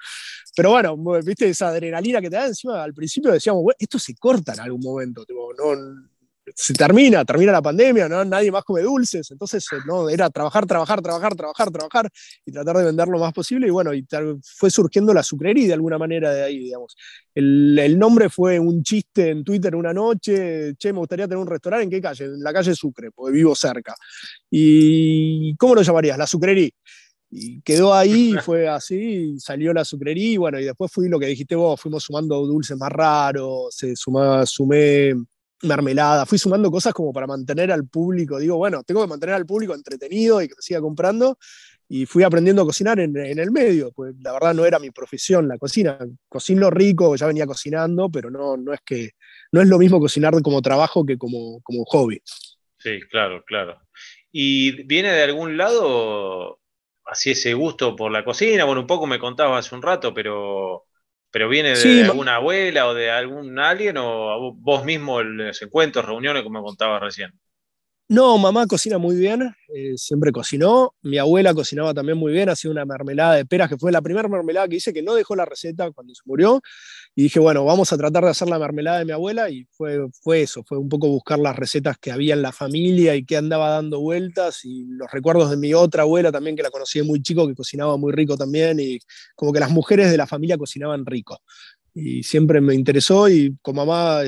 [0.56, 4.54] pero bueno, viste esa adrenalina que te da encima, al principio decíamos, esto se corta
[4.54, 5.26] en algún momento,
[5.58, 5.76] no,
[6.56, 8.24] se termina, termina la pandemia, ¿no?
[8.24, 12.10] nadie más come dulces, entonces eh, no, era trabajar, trabajar, trabajar, trabajar, trabajar
[12.46, 14.06] y tratar de vender lo más posible y bueno, y
[14.44, 16.96] fue surgiendo la sucrería de alguna manera de ahí, digamos.
[17.34, 21.48] El, el, nombre fue un chiste en Twitter una noche, che, me gustaría tener un
[21.48, 22.26] restaurante, ¿en qué calle?
[22.26, 23.96] En la calle Sucre, porque vivo cerca.
[24.50, 26.18] ¿Y cómo lo llamarías?
[26.18, 26.70] La sucrería.
[27.30, 31.20] Y quedó ahí, y fue así, salió la sucrería, y bueno, y después fui lo
[31.20, 35.14] que dijiste vos, fuimos sumando dulces más raros, se sumaba, sumé
[35.64, 39.46] mermelada, fui sumando cosas como para mantener al público, digo, bueno, tengo que mantener al
[39.46, 41.38] público entretenido y que me siga comprando,
[41.90, 45.48] y fui aprendiendo a cocinar en, el medio, pues la verdad no era mi profesión
[45.48, 49.12] la cocina, cocino rico, ya venía cocinando, pero no, no es que,
[49.52, 52.22] no es lo mismo cocinar como trabajo que como, como hobby.
[52.78, 53.80] Sí, claro, claro.
[54.32, 56.60] ¿Y viene de algún lado
[57.06, 58.66] así ese gusto por la cocina?
[58.66, 60.87] Bueno, un poco me contabas hace un rato, pero
[61.38, 66.04] ¿Pero viene de, alguna abuela o de algún alguien o vos mismo en los encuentros,
[66.04, 67.32] reuniones, como contabas recién?
[68.10, 70.96] No, mamá cocina muy bien, eh, siempre cocinó.
[71.04, 74.28] Mi abuela cocinaba también muy bien, hacía una mermelada de peras, que fue la primera
[74.28, 76.60] mermelada que hice, que no dejó la receta cuando se murió.
[77.20, 79.50] Y dije, bueno, vamos a tratar de hacer la mermelada de mi abuela.
[79.50, 83.16] Y fue, fue eso, fue un poco buscar las recetas que había en la familia
[83.16, 84.64] y que andaba dando vueltas.
[84.66, 87.98] Y los recuerdos de mi otra abuela también, que la conocí muy chico, que cocinaba
[87.98, 88.80] muy rico también.
[88.80, 89.00] Y
[89.36, 91.40] como que las mujeres de la familia cocinaban rico
[91.96, 94.22] y siempre me interesó y con mamá,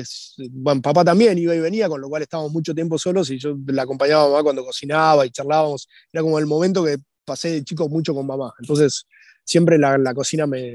[0.50, 3.56] bueno, papá también iba y venía, con lo cual estábamos mucho tiempo solos y yo
[3.68, 7.62] la acompañaba a mamá cuando cocinaba y charlábamos, era como el momento que pasé de
[7.62, 9.06] chico mucho con mamá, entonces
[9.44, 10.74] siempre la cocina me,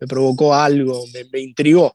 [0.00, 1.92] me, provocó algo, me, me, intrigó,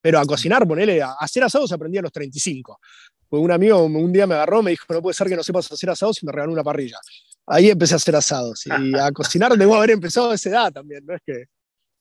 [0.00, 2.80] pero a cocinar, ponele, a hacer asados aprendí a los 35,
[3.28, 5.70] pues un amigo un día me agarró, me dijo, no puede ser que no sepas
[5.70, 6.98] hacer asados y me regaló una parrilla.
[7.46, 11.04] Ahí empecé a hacer asados y a cocinar debo haber empezado a esa edad también,
[11.04, 11.44] no es que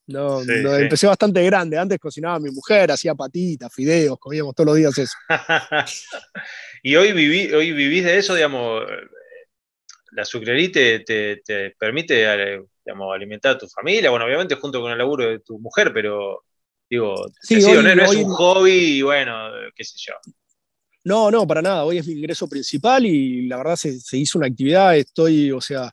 [0.08, 1.78] no, empecé bastante grande.
[1.78, 5.16] Antes cocinaba mi mujer, hacía patitas, fideos, comíamos todos los días eso.
[6.84, 8.84] y hoy, viví, hoy vivís de eso, digamos.
[10.12, 12.28] la sucrerí te, te, permite
[12.86, 16.44] digamos, alimentar a tu familia, bueno, obviamente junto con el laburo de tu mujer, pero
[16.90, 20.14] digo, sí, no, es un hobby y bueno, qué sé yo.
[21.06, 21.84] No, no, para nada.
[21.84, 24.96] Hoy es mi ingreso principal y la verdad se, se, hizo una actividad.
[24.96, 25.92] Estoy, o sea,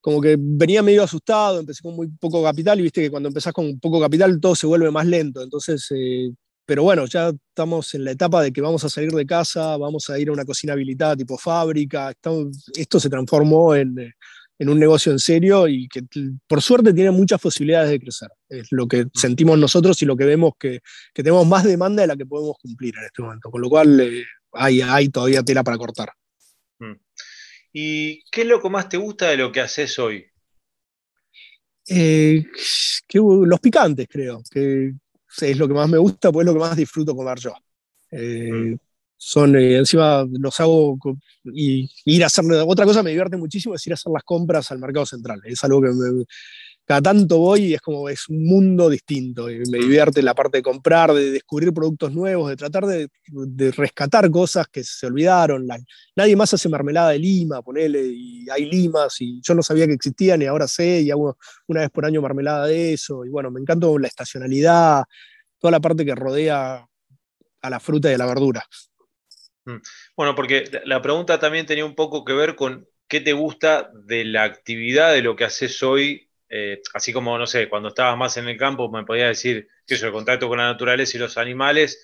[0.00, 3.52] como que venía medio asustado, empecé con muy poco capital y viste que cuando empezás
[3.52, 5.42] con poco capital todo se vuelve más lento.
[5.42, 6.30] Entonces, eh,
[6.64, 10.10] pero bueno, ya estamos en la etapa de que vamos a salir de casa, vamos
[10.10, 12.12] a ir a una cocina habilitada tipo fábrica.
[12.76, 14.12] esto se transformó en, eh,
[14.58, 16.02] en, un negocio en serio y que
[16.46, 18.28] por suerte tiene muchas posibilidades de crecer.
[18.48, 20.80] Es lo que sentimos nosotros y lo que vemos que,
[21.14, 23.50] que tenemos más demanda de la que podemos cumplir en este momento.
[23.50, 26.12] Con lo cual eh, hay, hay todavía tela para cortar.
[26.78, 26.94] Mm.
[27.72, 30.26] ¿Y qué es lo que más te gusta de lo que haces hoy?
[31.88, 32.44] Eh,
[33.14, 34.92] los picantes, creo, que
[35.40, 37.54] es lo que más me gusta, pues es lo que más disfruto comer yo.
[38.10, 38.76] Eh, mm.
[39.18, 40.96] Son, eh, encima los hago
[41.44, 44.70] y ir a hacer, otra cosa me divierte muchísimo es ir a hacer las compras
[44.70, 45.42] al mercado central.
[45.44, 46.24] Es algo que me,
[46.88, 49.50] cada tanto voy y es como es un mundo distinto.
[49.50, 53.10] Y me divierte la parte de comprar, de descubrir productos nuevos, de tratar de,
[53.72, 55.66] rescatar cosas que se olvidaron.
[56.16, 59.92] nadie más hace mermelada de lima, ponele, y hay limas, y yo no sabía que
[59.92, 63.22] existían y ahora sé, y hago una vez por año mermelada de eso.
[63.22, 65.04] Y bueno, me encanta la estacionalidad,
[65.58, 66.86] toda la parte que rodea
[67.60, 68.64] a la fruta y a la verdura.
[69.68, 69.82] Mm.
[70.16, 74.24] Bueno, porque la pregunta también tenía un poco que ver con qué te gusta de
[74.24, 78.36] la actividad de lo que haces hoy eh, así como, no sé, cuando estabas más
[78.38, 81.36] en el campo me podía decir que eso, el contacto con la naturaleza y los
[81.36, 82.02] animales,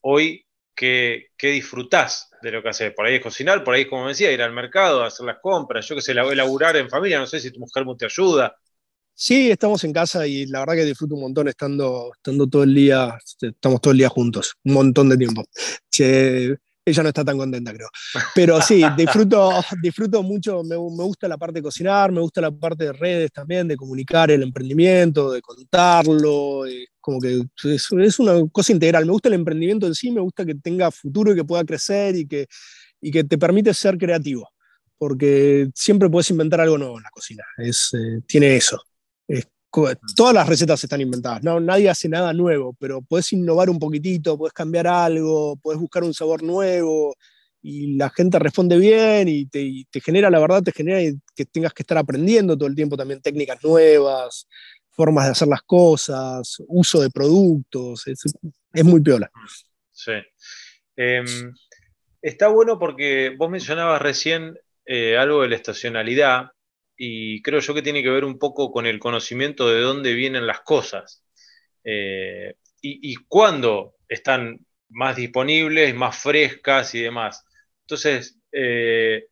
[0.00, 2.94] hoy, ¿qué, qué disfrutás de lo que haces?
[2.94, 5.96] Por ahí es cocinar, por ahí, como decía, ir al mercado, hacer las compras, yo
[5.96, 8.54] que sé, laburar en familia, no sé si tu mujer te ayuda.
[9.12, 12.74] Sí, estamos en casa y la verdad que disfruto un montón estando, estando todo el
[12.74, 15.44] día, estamos todo el día juntos, un montón de tiempo.
[15.90, 16.56] Che,
[16.90, 17.88] ella no está tan contenta, creo.
[18.34, 19.50] Pero sí, disfruto,
[19.82, 23.68] disfruto mucho, me, gusta la parte de cocinar, me gusta la parte de redes también,
[23.68, 29.06] de comunicar el emprendimiento, de contarlo, eh, como que es, una cosa integral.
[29.06, 32.16] Me gusta el emprendimiento en sí, me gusta que tenga futuro y que pueda crecer
[32.16, 32.46] y que,
[33.00, 34.48] y que te permite ser creativo,
[34.98, 38.82] porque siempre puedes inventar algo nuevo en la cocina, es, eh, tiene eso.
[39.26, 39.46] Es
[40.16, 44.36] todas las recetas están inventadas, no, nadie hace nada nuevo, pero puedes innovar un poquitito,
[44.36, 47.16] puedes cambiar algo, puedes buscar un sabor nuevo
[47.62, 51.00] y la gente responde bien y te, genera, la verdad, te genera
[51.34, 54.48] que tengas que estar aprendiendo todo el tiempo también técnicas nuevas,
[54.90, 58.24] formas de hacer las cosas, uso de productos, es,
[58.84, 59.30] muy piola.
[59.92, 60.12] Sí.
[60.96, 61.52] Em,
[62.22, 66.50] está bueno porque vos mencionabas recién eh, algo de la estacionalidad
[67.02, 70.46] y creo yo que tiene que ver un poco con el conocimiento de dónde vienen
[70.46, 71.24] las cosas
[71.82, 77.42] eh, y, cuándo están más disponibles, más frescas y demás.
[77.86, 79.28] Entonces, eh,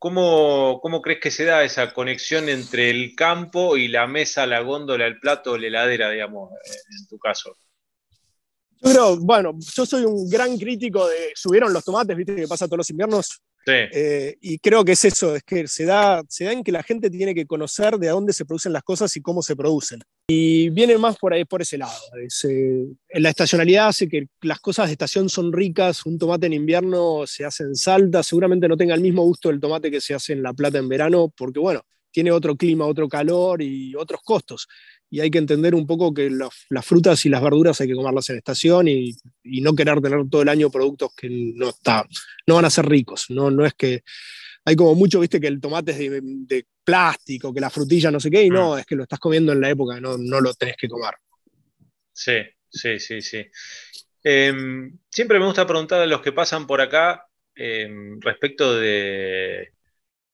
[0.00, 5.06] ¿cómo, crees que se da esa conexión entre el campo y la mesa, la góndola,
[5.06, 7.56] el plato, la heladera, digamos, en tu caso?
[9.20, 12.90] Bueno, yo soy un gran crítico de subieron los tomates, viste que pasa todos los
[12.90, 16.72] inviernos, eh, y creo que es eso, es que se da, se da en que
[16.72, 20.00] la gente tiene que conocer de dónde se producen las cosas y cómo se producen.
[20.28, 21.92] Y viene más por ahí, por ese lado.
[22.48, 26.06] Eh, la estacionalidad hace que las cosas de estación son ricas.
[26.06, 29.60] Un tomate en invierno se hace en Salta, seguramente no tenga el mismo gusto del
[29.60, 33.08] tomate que se hace en La Plata en verano, porque bueno, tiene otro clima, otro
[33.08, 34.68] calor y otros costos
[35.12, 38.30] y hay que entender un poco que las frutas y las verduras hay que comerlas
[38.30, 42.06] en estación y, no querer tener todo el año productos que no, está,
[42.46, 43.26] no van a ser ricos.
[43.28, 44.04] No, no es que
[44.64, 48.30] hay como mucho, viste, que el tomate es de, plástico, que la frutilla no sé
[48.30, 48.78] qué, y no, mm.
[48.78, 51.12] es que lo estás comiendo en la época, no, no lo tenés que comer.
[52.10, 52.38] Sí,
[52.70, 53.44] sí, sí, sí.
[54.24, 59.72] Em, siempre me gusta preguntar a los que pasan por acá em, respecto de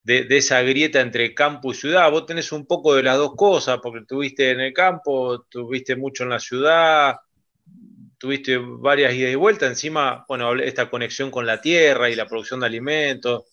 [0.08, 2.10] de, esa grieta entre campo y ciudad.
[2.10, 6.22] Vos tenés un poco de las dos cosas, porque tuviste en el campo, tuviste mucho
[6.24, 7.16] en la ciudad,
[8.18, 9.68] tuviste varias idas y vueltas.
[9.68, 13.44] Encima, bueno, esta conexión con la tierra y la producción de alimentos.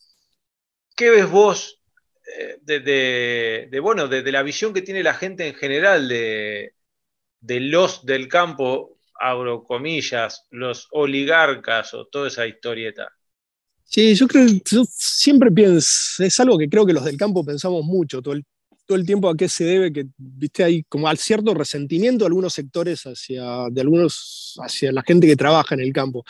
[0.95, 1.81] ¿Qué ves vos
[2.39, 6.73] eh, de, bueno, de, la visión que tiene la gente en general de,
[7.41, 13.14] de los del campo, abro comillas, los oligarcas o toda esa historieta?
[13.85, 17.83] Sí, yo creo, yo siempre pienso, es algo que creo que los del campo pensamos
[17.85, 18.43] mucho todo el,
[18.85, 22.27] todo el tiempo a qué se debe que, viste, hay como al cierto resentimiento de
[22.27, 26.23] algunos sectores hacia, de algunos, hacia la gente que trabaja en el campo.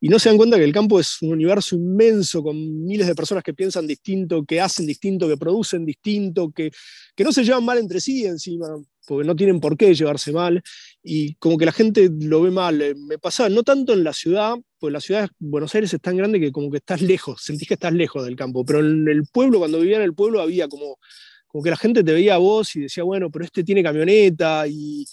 [0.00, 3.14] Y no se dan cuenta que el campo es un universo inmenso con miles de
[3.14, 6.70] personas que piensan distinto, que hacen distinto, que producen distinto, que,
[7.14, 8.66] que no se llevan mal entre sí encima.
[9.06, 10.62] Porque no tienen por qué llevarse mal,
[11.02, 12.80] y como que la gente lo ve mal.
[12.80, 16.00] Eh, me pasa, no tanto en la ciudad, pues la ciudad de Buenos Aires es
[16.00, 19.08] tan grande que como que estás lejos, sentís que estás lejos del campo, pero en
[19.08, 20.98] el pueblo, cuando vivía en el pueblo, había como,
[21.46, 24.66] como que la gente te veía a vos y decía, bueno, pero este tiene camioneta,
[24.68, 25.04] y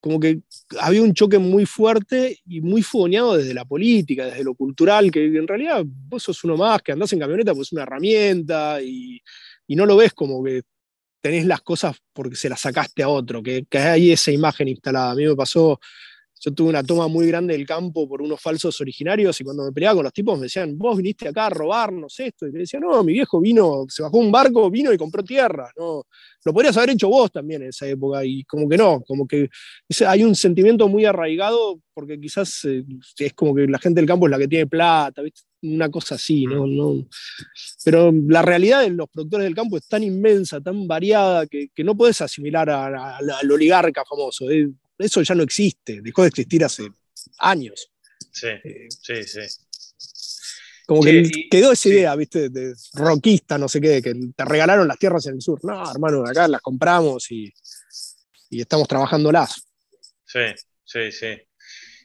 [0.00, 0.40] como que
[0.80, 5.24] había un choque muy fuerte y muy fogoneado desde la política, desde lo cultural, que
[5.24, 9.20] en realidad vos sos uno más, que andás en camioneta, pues es una herramienta, y,
[9.68, 10.62] y no lo ves como que
[11.22, 15.12] tenés las cosas porque se las sacaste a otro, que, que hay esa imagen instalada.
[15.12, 15.80] A mí me pasó,
[16.44, 19.70] yo tuve una toma muy grande del campo por unos falsos originarios y cuando me
[19.70, 22.48] peleaba con los tipos me decían, vos viniste acá a robarnos esto.
[22.48, 25.70] Y te decía, no, mi viejo vino, se bajó un barco, vino y compró tierra.
[25.76, 26.04] No,
[26.44, 29.50] lo podrías haber hecho vos también en esa época y como que no, como que
[30.04, 32.82] hay un sentimiento muy arraigado porque quizás eh,
[33.18, 35.42] es como que la gente del campo es la que tiene plata, ¿viste?
[35.62, 36.66] una cosa así, ¿no?
[36.66, 37.06] no
[37.84, 41.84] pero la realidad de los productores del campo es tan inmensa, tan variada, que, que
[41.84, 44.50] no puedes asimilar al oligarca famoso.
[44.50, 44.72] Eh,
[45.02, 46.90] eso ya no existe, dejó de existir hace
[47.38, 47.90] años.
[48.32, 49.40] Sí, eh, sí, sí.
[50.86, 52.48] Como que quedó esa idea, ¿viste?
[52.48, 55.60] De roquista, no sé qué, que te regalaron las tierras en el sur.
[55.64, 57.52] No, hermano, acá las compramos y,
[58.50, 59.62] y estamos trabajándolas.
[60.24, 60.40] Sí,
[60.84, 61.40] sí, sí.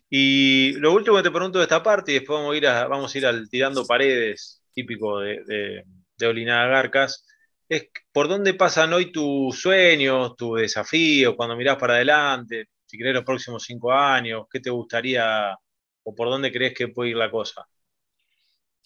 [0.10, 2.88] Y lo último que te pregunto de esta parte, y después vamos a ir, a,
[2.88, 5.84] vamos a ir al tirando paredes, típico de, de,
[6.18, 7.26] de Olinada Garcas,
[7.68, 13.13] es por dónde pasan hoy tus sueños, tus desafíos, cuando mirás para adelante, si querés
[13.13, 15.56] los próximos cinco años, qué te gustaría
[16.04, 17.67] o por dónde crees que puede ir la cosa.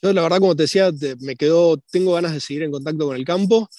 [0.02, 3.16] Yo la verdad, como te decía, me quedo, tengo ganas de seguir en contacto con
[3.16, 3.70] el campo.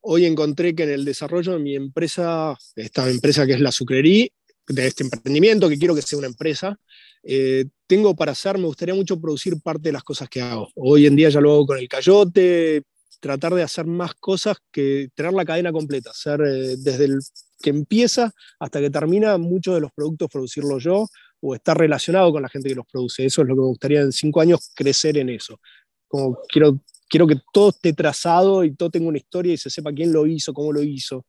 [0.00, 4.30] Hoy encontré que en el desarrollo de mi empresa, esta empresa que es la Sucrerí,
[4.66, 6.76] de este emprendimiento, que quiero que sea una empresa,
[7.22, 10.68] eh, tengo para hacer, me gustaría mucho producir parte de las cosas que hago.
[10.74, 12.82] Hoy en día ya lo hago con el cayote,
[13.20, 17.18] tratar de hacer más cosas que tener la cadena completa, hacer eh, desde el
[17.60, 21.06] que empieza hasta que termina muchos de los productos producirlos yo
[21.40, 23.24] o estar relacionado con la gente que los produce.
[23.24, 25.60] Eso es lo que me gustaría en cinco años crecer en eso.
[26.06, 29.92] Como quiero, quiero que todo esté trazado y todo tenga una historia y se sepa
[29.92, 31.26] quién lo hizo, cómo lo hizo.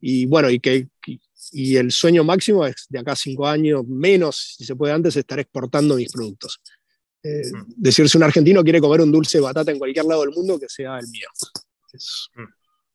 [0.00, 0.88] Y bueno, y que
[1.52, 5.38] y el sueño máximo es de acá cinco años, menos, si se puede antes, estar
[5.38, 6.60] exportando mis productos.
[7.22, 7.74] Eh, mm.
[7.76, 10.58] Decir si un argentino quiere comer un dulce de batata en cualquier lado del mundo,
[10.58, 11.28] que sea el mío.
[12.34, 12.44] Mm.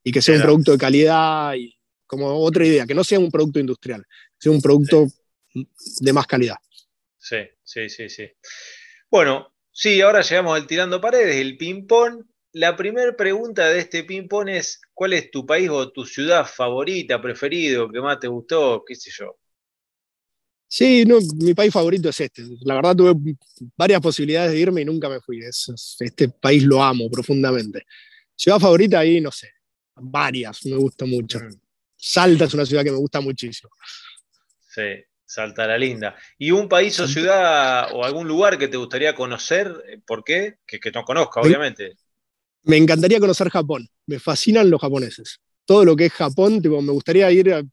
[0.04, 3.32] Y que sea un producto de calidad y como otra idea, que no sea un
[3.32, 4.06] producto industrial,
[4.38, 5.08] sea un producto
[6.00, 6.58] de más calidad.
[7.18, 8.30] Sí, sí, sí, sí.
[9.10, 12.24] Bueno, sí, ahora llegamos al tirando paredes, el ping-pong.
[12.52, 17.22] La primera pregunta de este ping-pong es: ¿cuál es tu país o tu ciudad favorita,
[17.22, 18.84] preferido, que más te gustó?
[18.86, 19.40] ¿Qué sé yo?
[20.68, 22.44] Sí, no, mi país favorito es este.
[22.62, 23.36] La verdad tuve
[23.78, 25.40] varias posibilidades de irme y nunca me fui.
[25.40, 27.86] este país lo amo profundamente.
[28.36, 29.52] Ciudad favorita ahí, no sé,
[29.96, 31.40] varias, me gusta mucho.
[31.96, 33.70] Salta es una ciudad que me gusta muchísimo.
[34.68, 34.82] Sí,
[35.28, 36.16] Salta la linda.
[36.38, 39.74] ¿Y un país o ciudad o algún lugar que te gustaría conocer?
[40.06, 40.60] ¿Por qué?
[40.68, 41.98] Que, que no conozca, obviamente.
[42.64, 43.90] Me encantaría conocer Japón.
[44.06, 45.40] Me fascinan los japoneses.
[45.66, 47.66] Todo lo que es Japón, tipo, me gustaría ir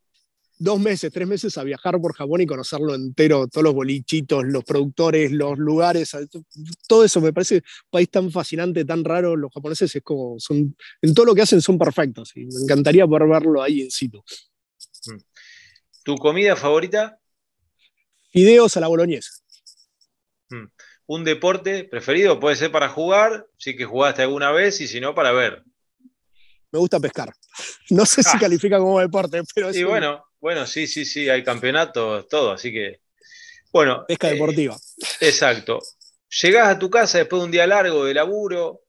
[0.62, 4.64] dos meses, tres meses a viajar por Japón y conocerlo entero, todos los bolichitos, los
[4.64, 6.16] productores, los lugares,
[6.88, 9.36] todo eso me parece un país tan fascinante, tan raro.
[9.36, 13.06] Los japoneses es como, son, en todo lo que hacen son perfectos y me encantaría
[13.06, 14.22] poder verlo ahí en situ.
[15.06, 15.18] Mm.
[16.04, 17.18] ¿Tu comida favorita?
[18.30, 19.30] Fideos a la boloñesa.
[20.50, 20.66] Mm
[21.06, 25.14] un deporte preferido, puede ser para jugar, sí que jugaste alguna vez y si no,
[25.14, 25.62] para ver.
[26.70, 27.32] Me gusta pescar.
[27.90, 28.40] No sé si ah.
[28.40, 29.84] califica como deporte, pero sí.
[29.84, 33.00] bueno, bueno, sí, sí, sí, hay campeonatos, todo, así que.
[33.72, 34.04] Bueno.
[34.06, 34.76] Pesca eh, deportiva.
[35.20, 35.80] Exacto.
[36.42, 38.82] Llegás a tu casa después de un día largo de laburo.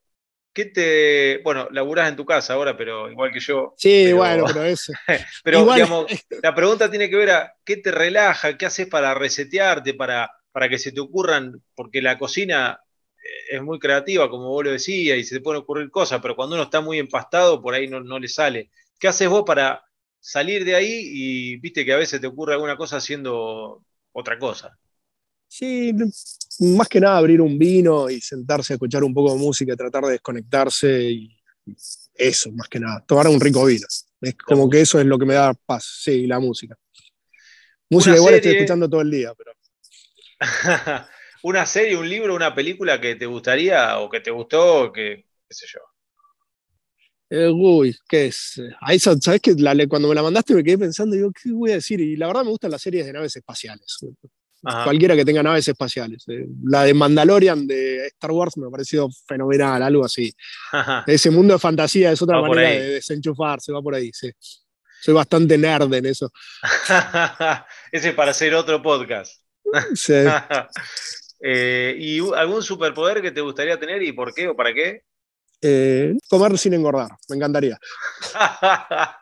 [0.52, 1.40] ¿Qué te.
[1.42, 3.72] Bueno, laburás en tu casa ahora, pero igual que yo.
[3.78, 4.92] Sí, bueno, pero eso.
[5.42, 6.06] pero, digamos,
[6.42, 10.68] la pregunta tiene que ver a qué te relaja, qué haces para resetearte, para para
[10.68, 12.80] que se te ocurran, porque la cocina
[13.16, 16.36] eh, es muy creativa, como vos lo decías, y se te pueden ocurrir cosas, pero
[16.36, 18.70] cuando uno está muy empastado, por ahí no, le sale.
[18.96, 19.83] ¿Qué haces vos para
[20.24, 24.74] salir de ahí y viste que a veces te ocurre alguna cosa haciendo otra cosa?
[25.46, 25.92] Sí,
[26.60, 30.04] más que nada abrir un vino y sentarse a escuchar un poco de música, tratar
[30.04, 31.36] de desconectarse y
[32.14, 33.86] eso, más que nada, tomar un rico vino.
[34.20, 36.74] Es como que eso es lo que me da paz, sí, la música.
[37.90, 39.52] Música igual estoy escuchando todo el día, pero
[41.42, 45.54] una serie, un libro, una película que te gustaría o que te gustó, que, qué
[45.54, 45.80] sé yo.
[47.30, 48.60] Eh, uy, ¿qué es?
[48.80, 49.56] Ahí, ¿Sabes que
[49.88, 52.00] cuando me la mandaste me quedé pensando, digo, ¿qué voy a decir?
[52.00, 53.98] Y la verdad me gustan las series de naves espaciales.
[54.62, 56.24] Cualquiera que tenga naves espaciales.
[56.28, 60.34] Eh, la de Mandalorian de Star Wars me ha parecido fenomenal, algo así.
[61.06, 64.30] Ese mundo de fantasía es otra manera de desenchufarse, va por ahí, sí.
[65.02, 66.30] soy bastante nerd en eso.
[67.92, 69.42] Ese es para hacer otro podcast.
[69.94, 70.12] Sí.
[71.46, 75.02] Eh, ¿Y algún superpoder que te gustaría tener y por qué o para qué?
[75.66, 77.78] Eh, comer sin engordar, me encantaría.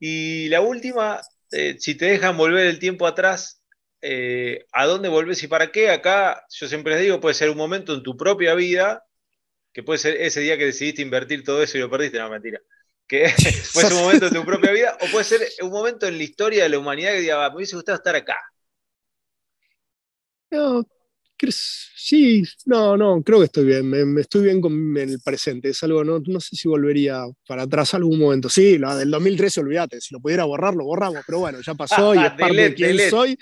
[0.00, 1.20] y la última,
[1.52, 3.62] eh, si te dejan volver el tiempo atrás,
[4.72, 5.90] ¿a dónde volvés y para qué?
[5.90, 9.04] Acá yo siempre les digo, puede ser un momento en tu propia vida,
[9.72, 12.60] que puede ser ese día que decidiste invertir todo eso y lo perdiste, no, mentira.
[13.06, 13.32] Que
[13.72, 16.24] puede ser un momento en tu propia vida, o puede ser un momento en la
[16.24, 18.36] historia de la humanidad que diga, me hubiese gustado estar acá.
[20.50, 20.84] No,
[21.50, 23.88] sí, no, no, creo que estoy bien.
[23.88, 25.70] Me, estoy bien con el presente.
[25.70, 28.48] Es algo, no, no sé si volvería para atrás algún momento.
[28.48, 30.00] Sí, la del 2013, olvídate.
[30.00, 31.22] Si lo pudiera borrar, lo borramos.
[31.26, 33.38] Pero bueno, ya pasó y es parte de quién soy.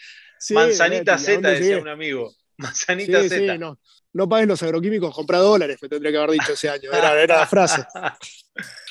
[0.51, 2.33] Manzanita Z, decía un amigo.
[2.57, 3.59] Manzanita Z.
[3.59, 3.79] no,
[4.13, 6.91] no pagues los agroquímicos, compra dólares, me tendría que haber dicho ese año.
[6.93, 7.85] Era, la frase.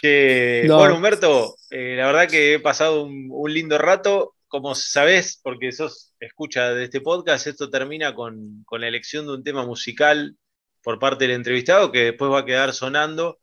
[0.02, 5.72] Bueno, Humberto, eh, la verdad que he pasado un, un lindo rato como sabés, porque
[5.72, 10.36] sos escucha de este podcast, esto termina con, la elección de un tema musical
[10.84, 13.40] por parte del entrevistado que después va a quedar sonando.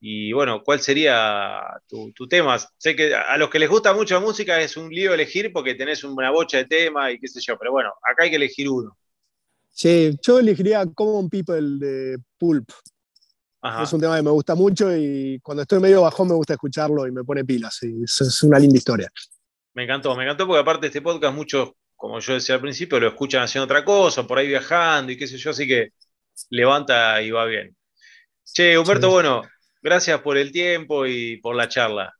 [0.00, 2.58] Y bueno, ¿cuál sería tu, tema?
[2.76, 5.74] Sé que a los que les gusta mucho la música es un lío elegir porque
[5.74, 8.68] tenés una bocha de tema y qué sé yo, pero bueno, acá hay que elegir
[8.68, 8.96] uno.
[9.70, 12.70] Sí, yo elegiría Common People de Pulp.
[13.82, 17.06] Es un tema que me gusta mucho y cuando estoy medio bajón me gusta escucharlo
[17.06, 17.82] y me pone pilas.
[17.82, 19.10] Y es una linda historia.
[19.72, 23.00] Me encantó, me encantó porque aparte de este podcast muchos, como yo decía al principio,
[23.00, 25.90] lo escuchan haciendo otra cosa, por ahí viajando y qué sé yo, así que
[26.50, 27.76] levanta y va bien.
[28.44, 29.42] Che, Humberto, bueno,
[29.82, 32.12] gracias por el tiempo y por la charla.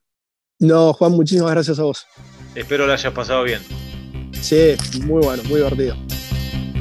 [0.58, 2.06] No, Juan, muchísimas gracias a vos.
[2.54, 3.60] Espero lo hayas pasado bien.
[4.32, 5.96] Sí, muy bueno, muy divertido.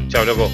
[0.08, 0.50] Chao, loco.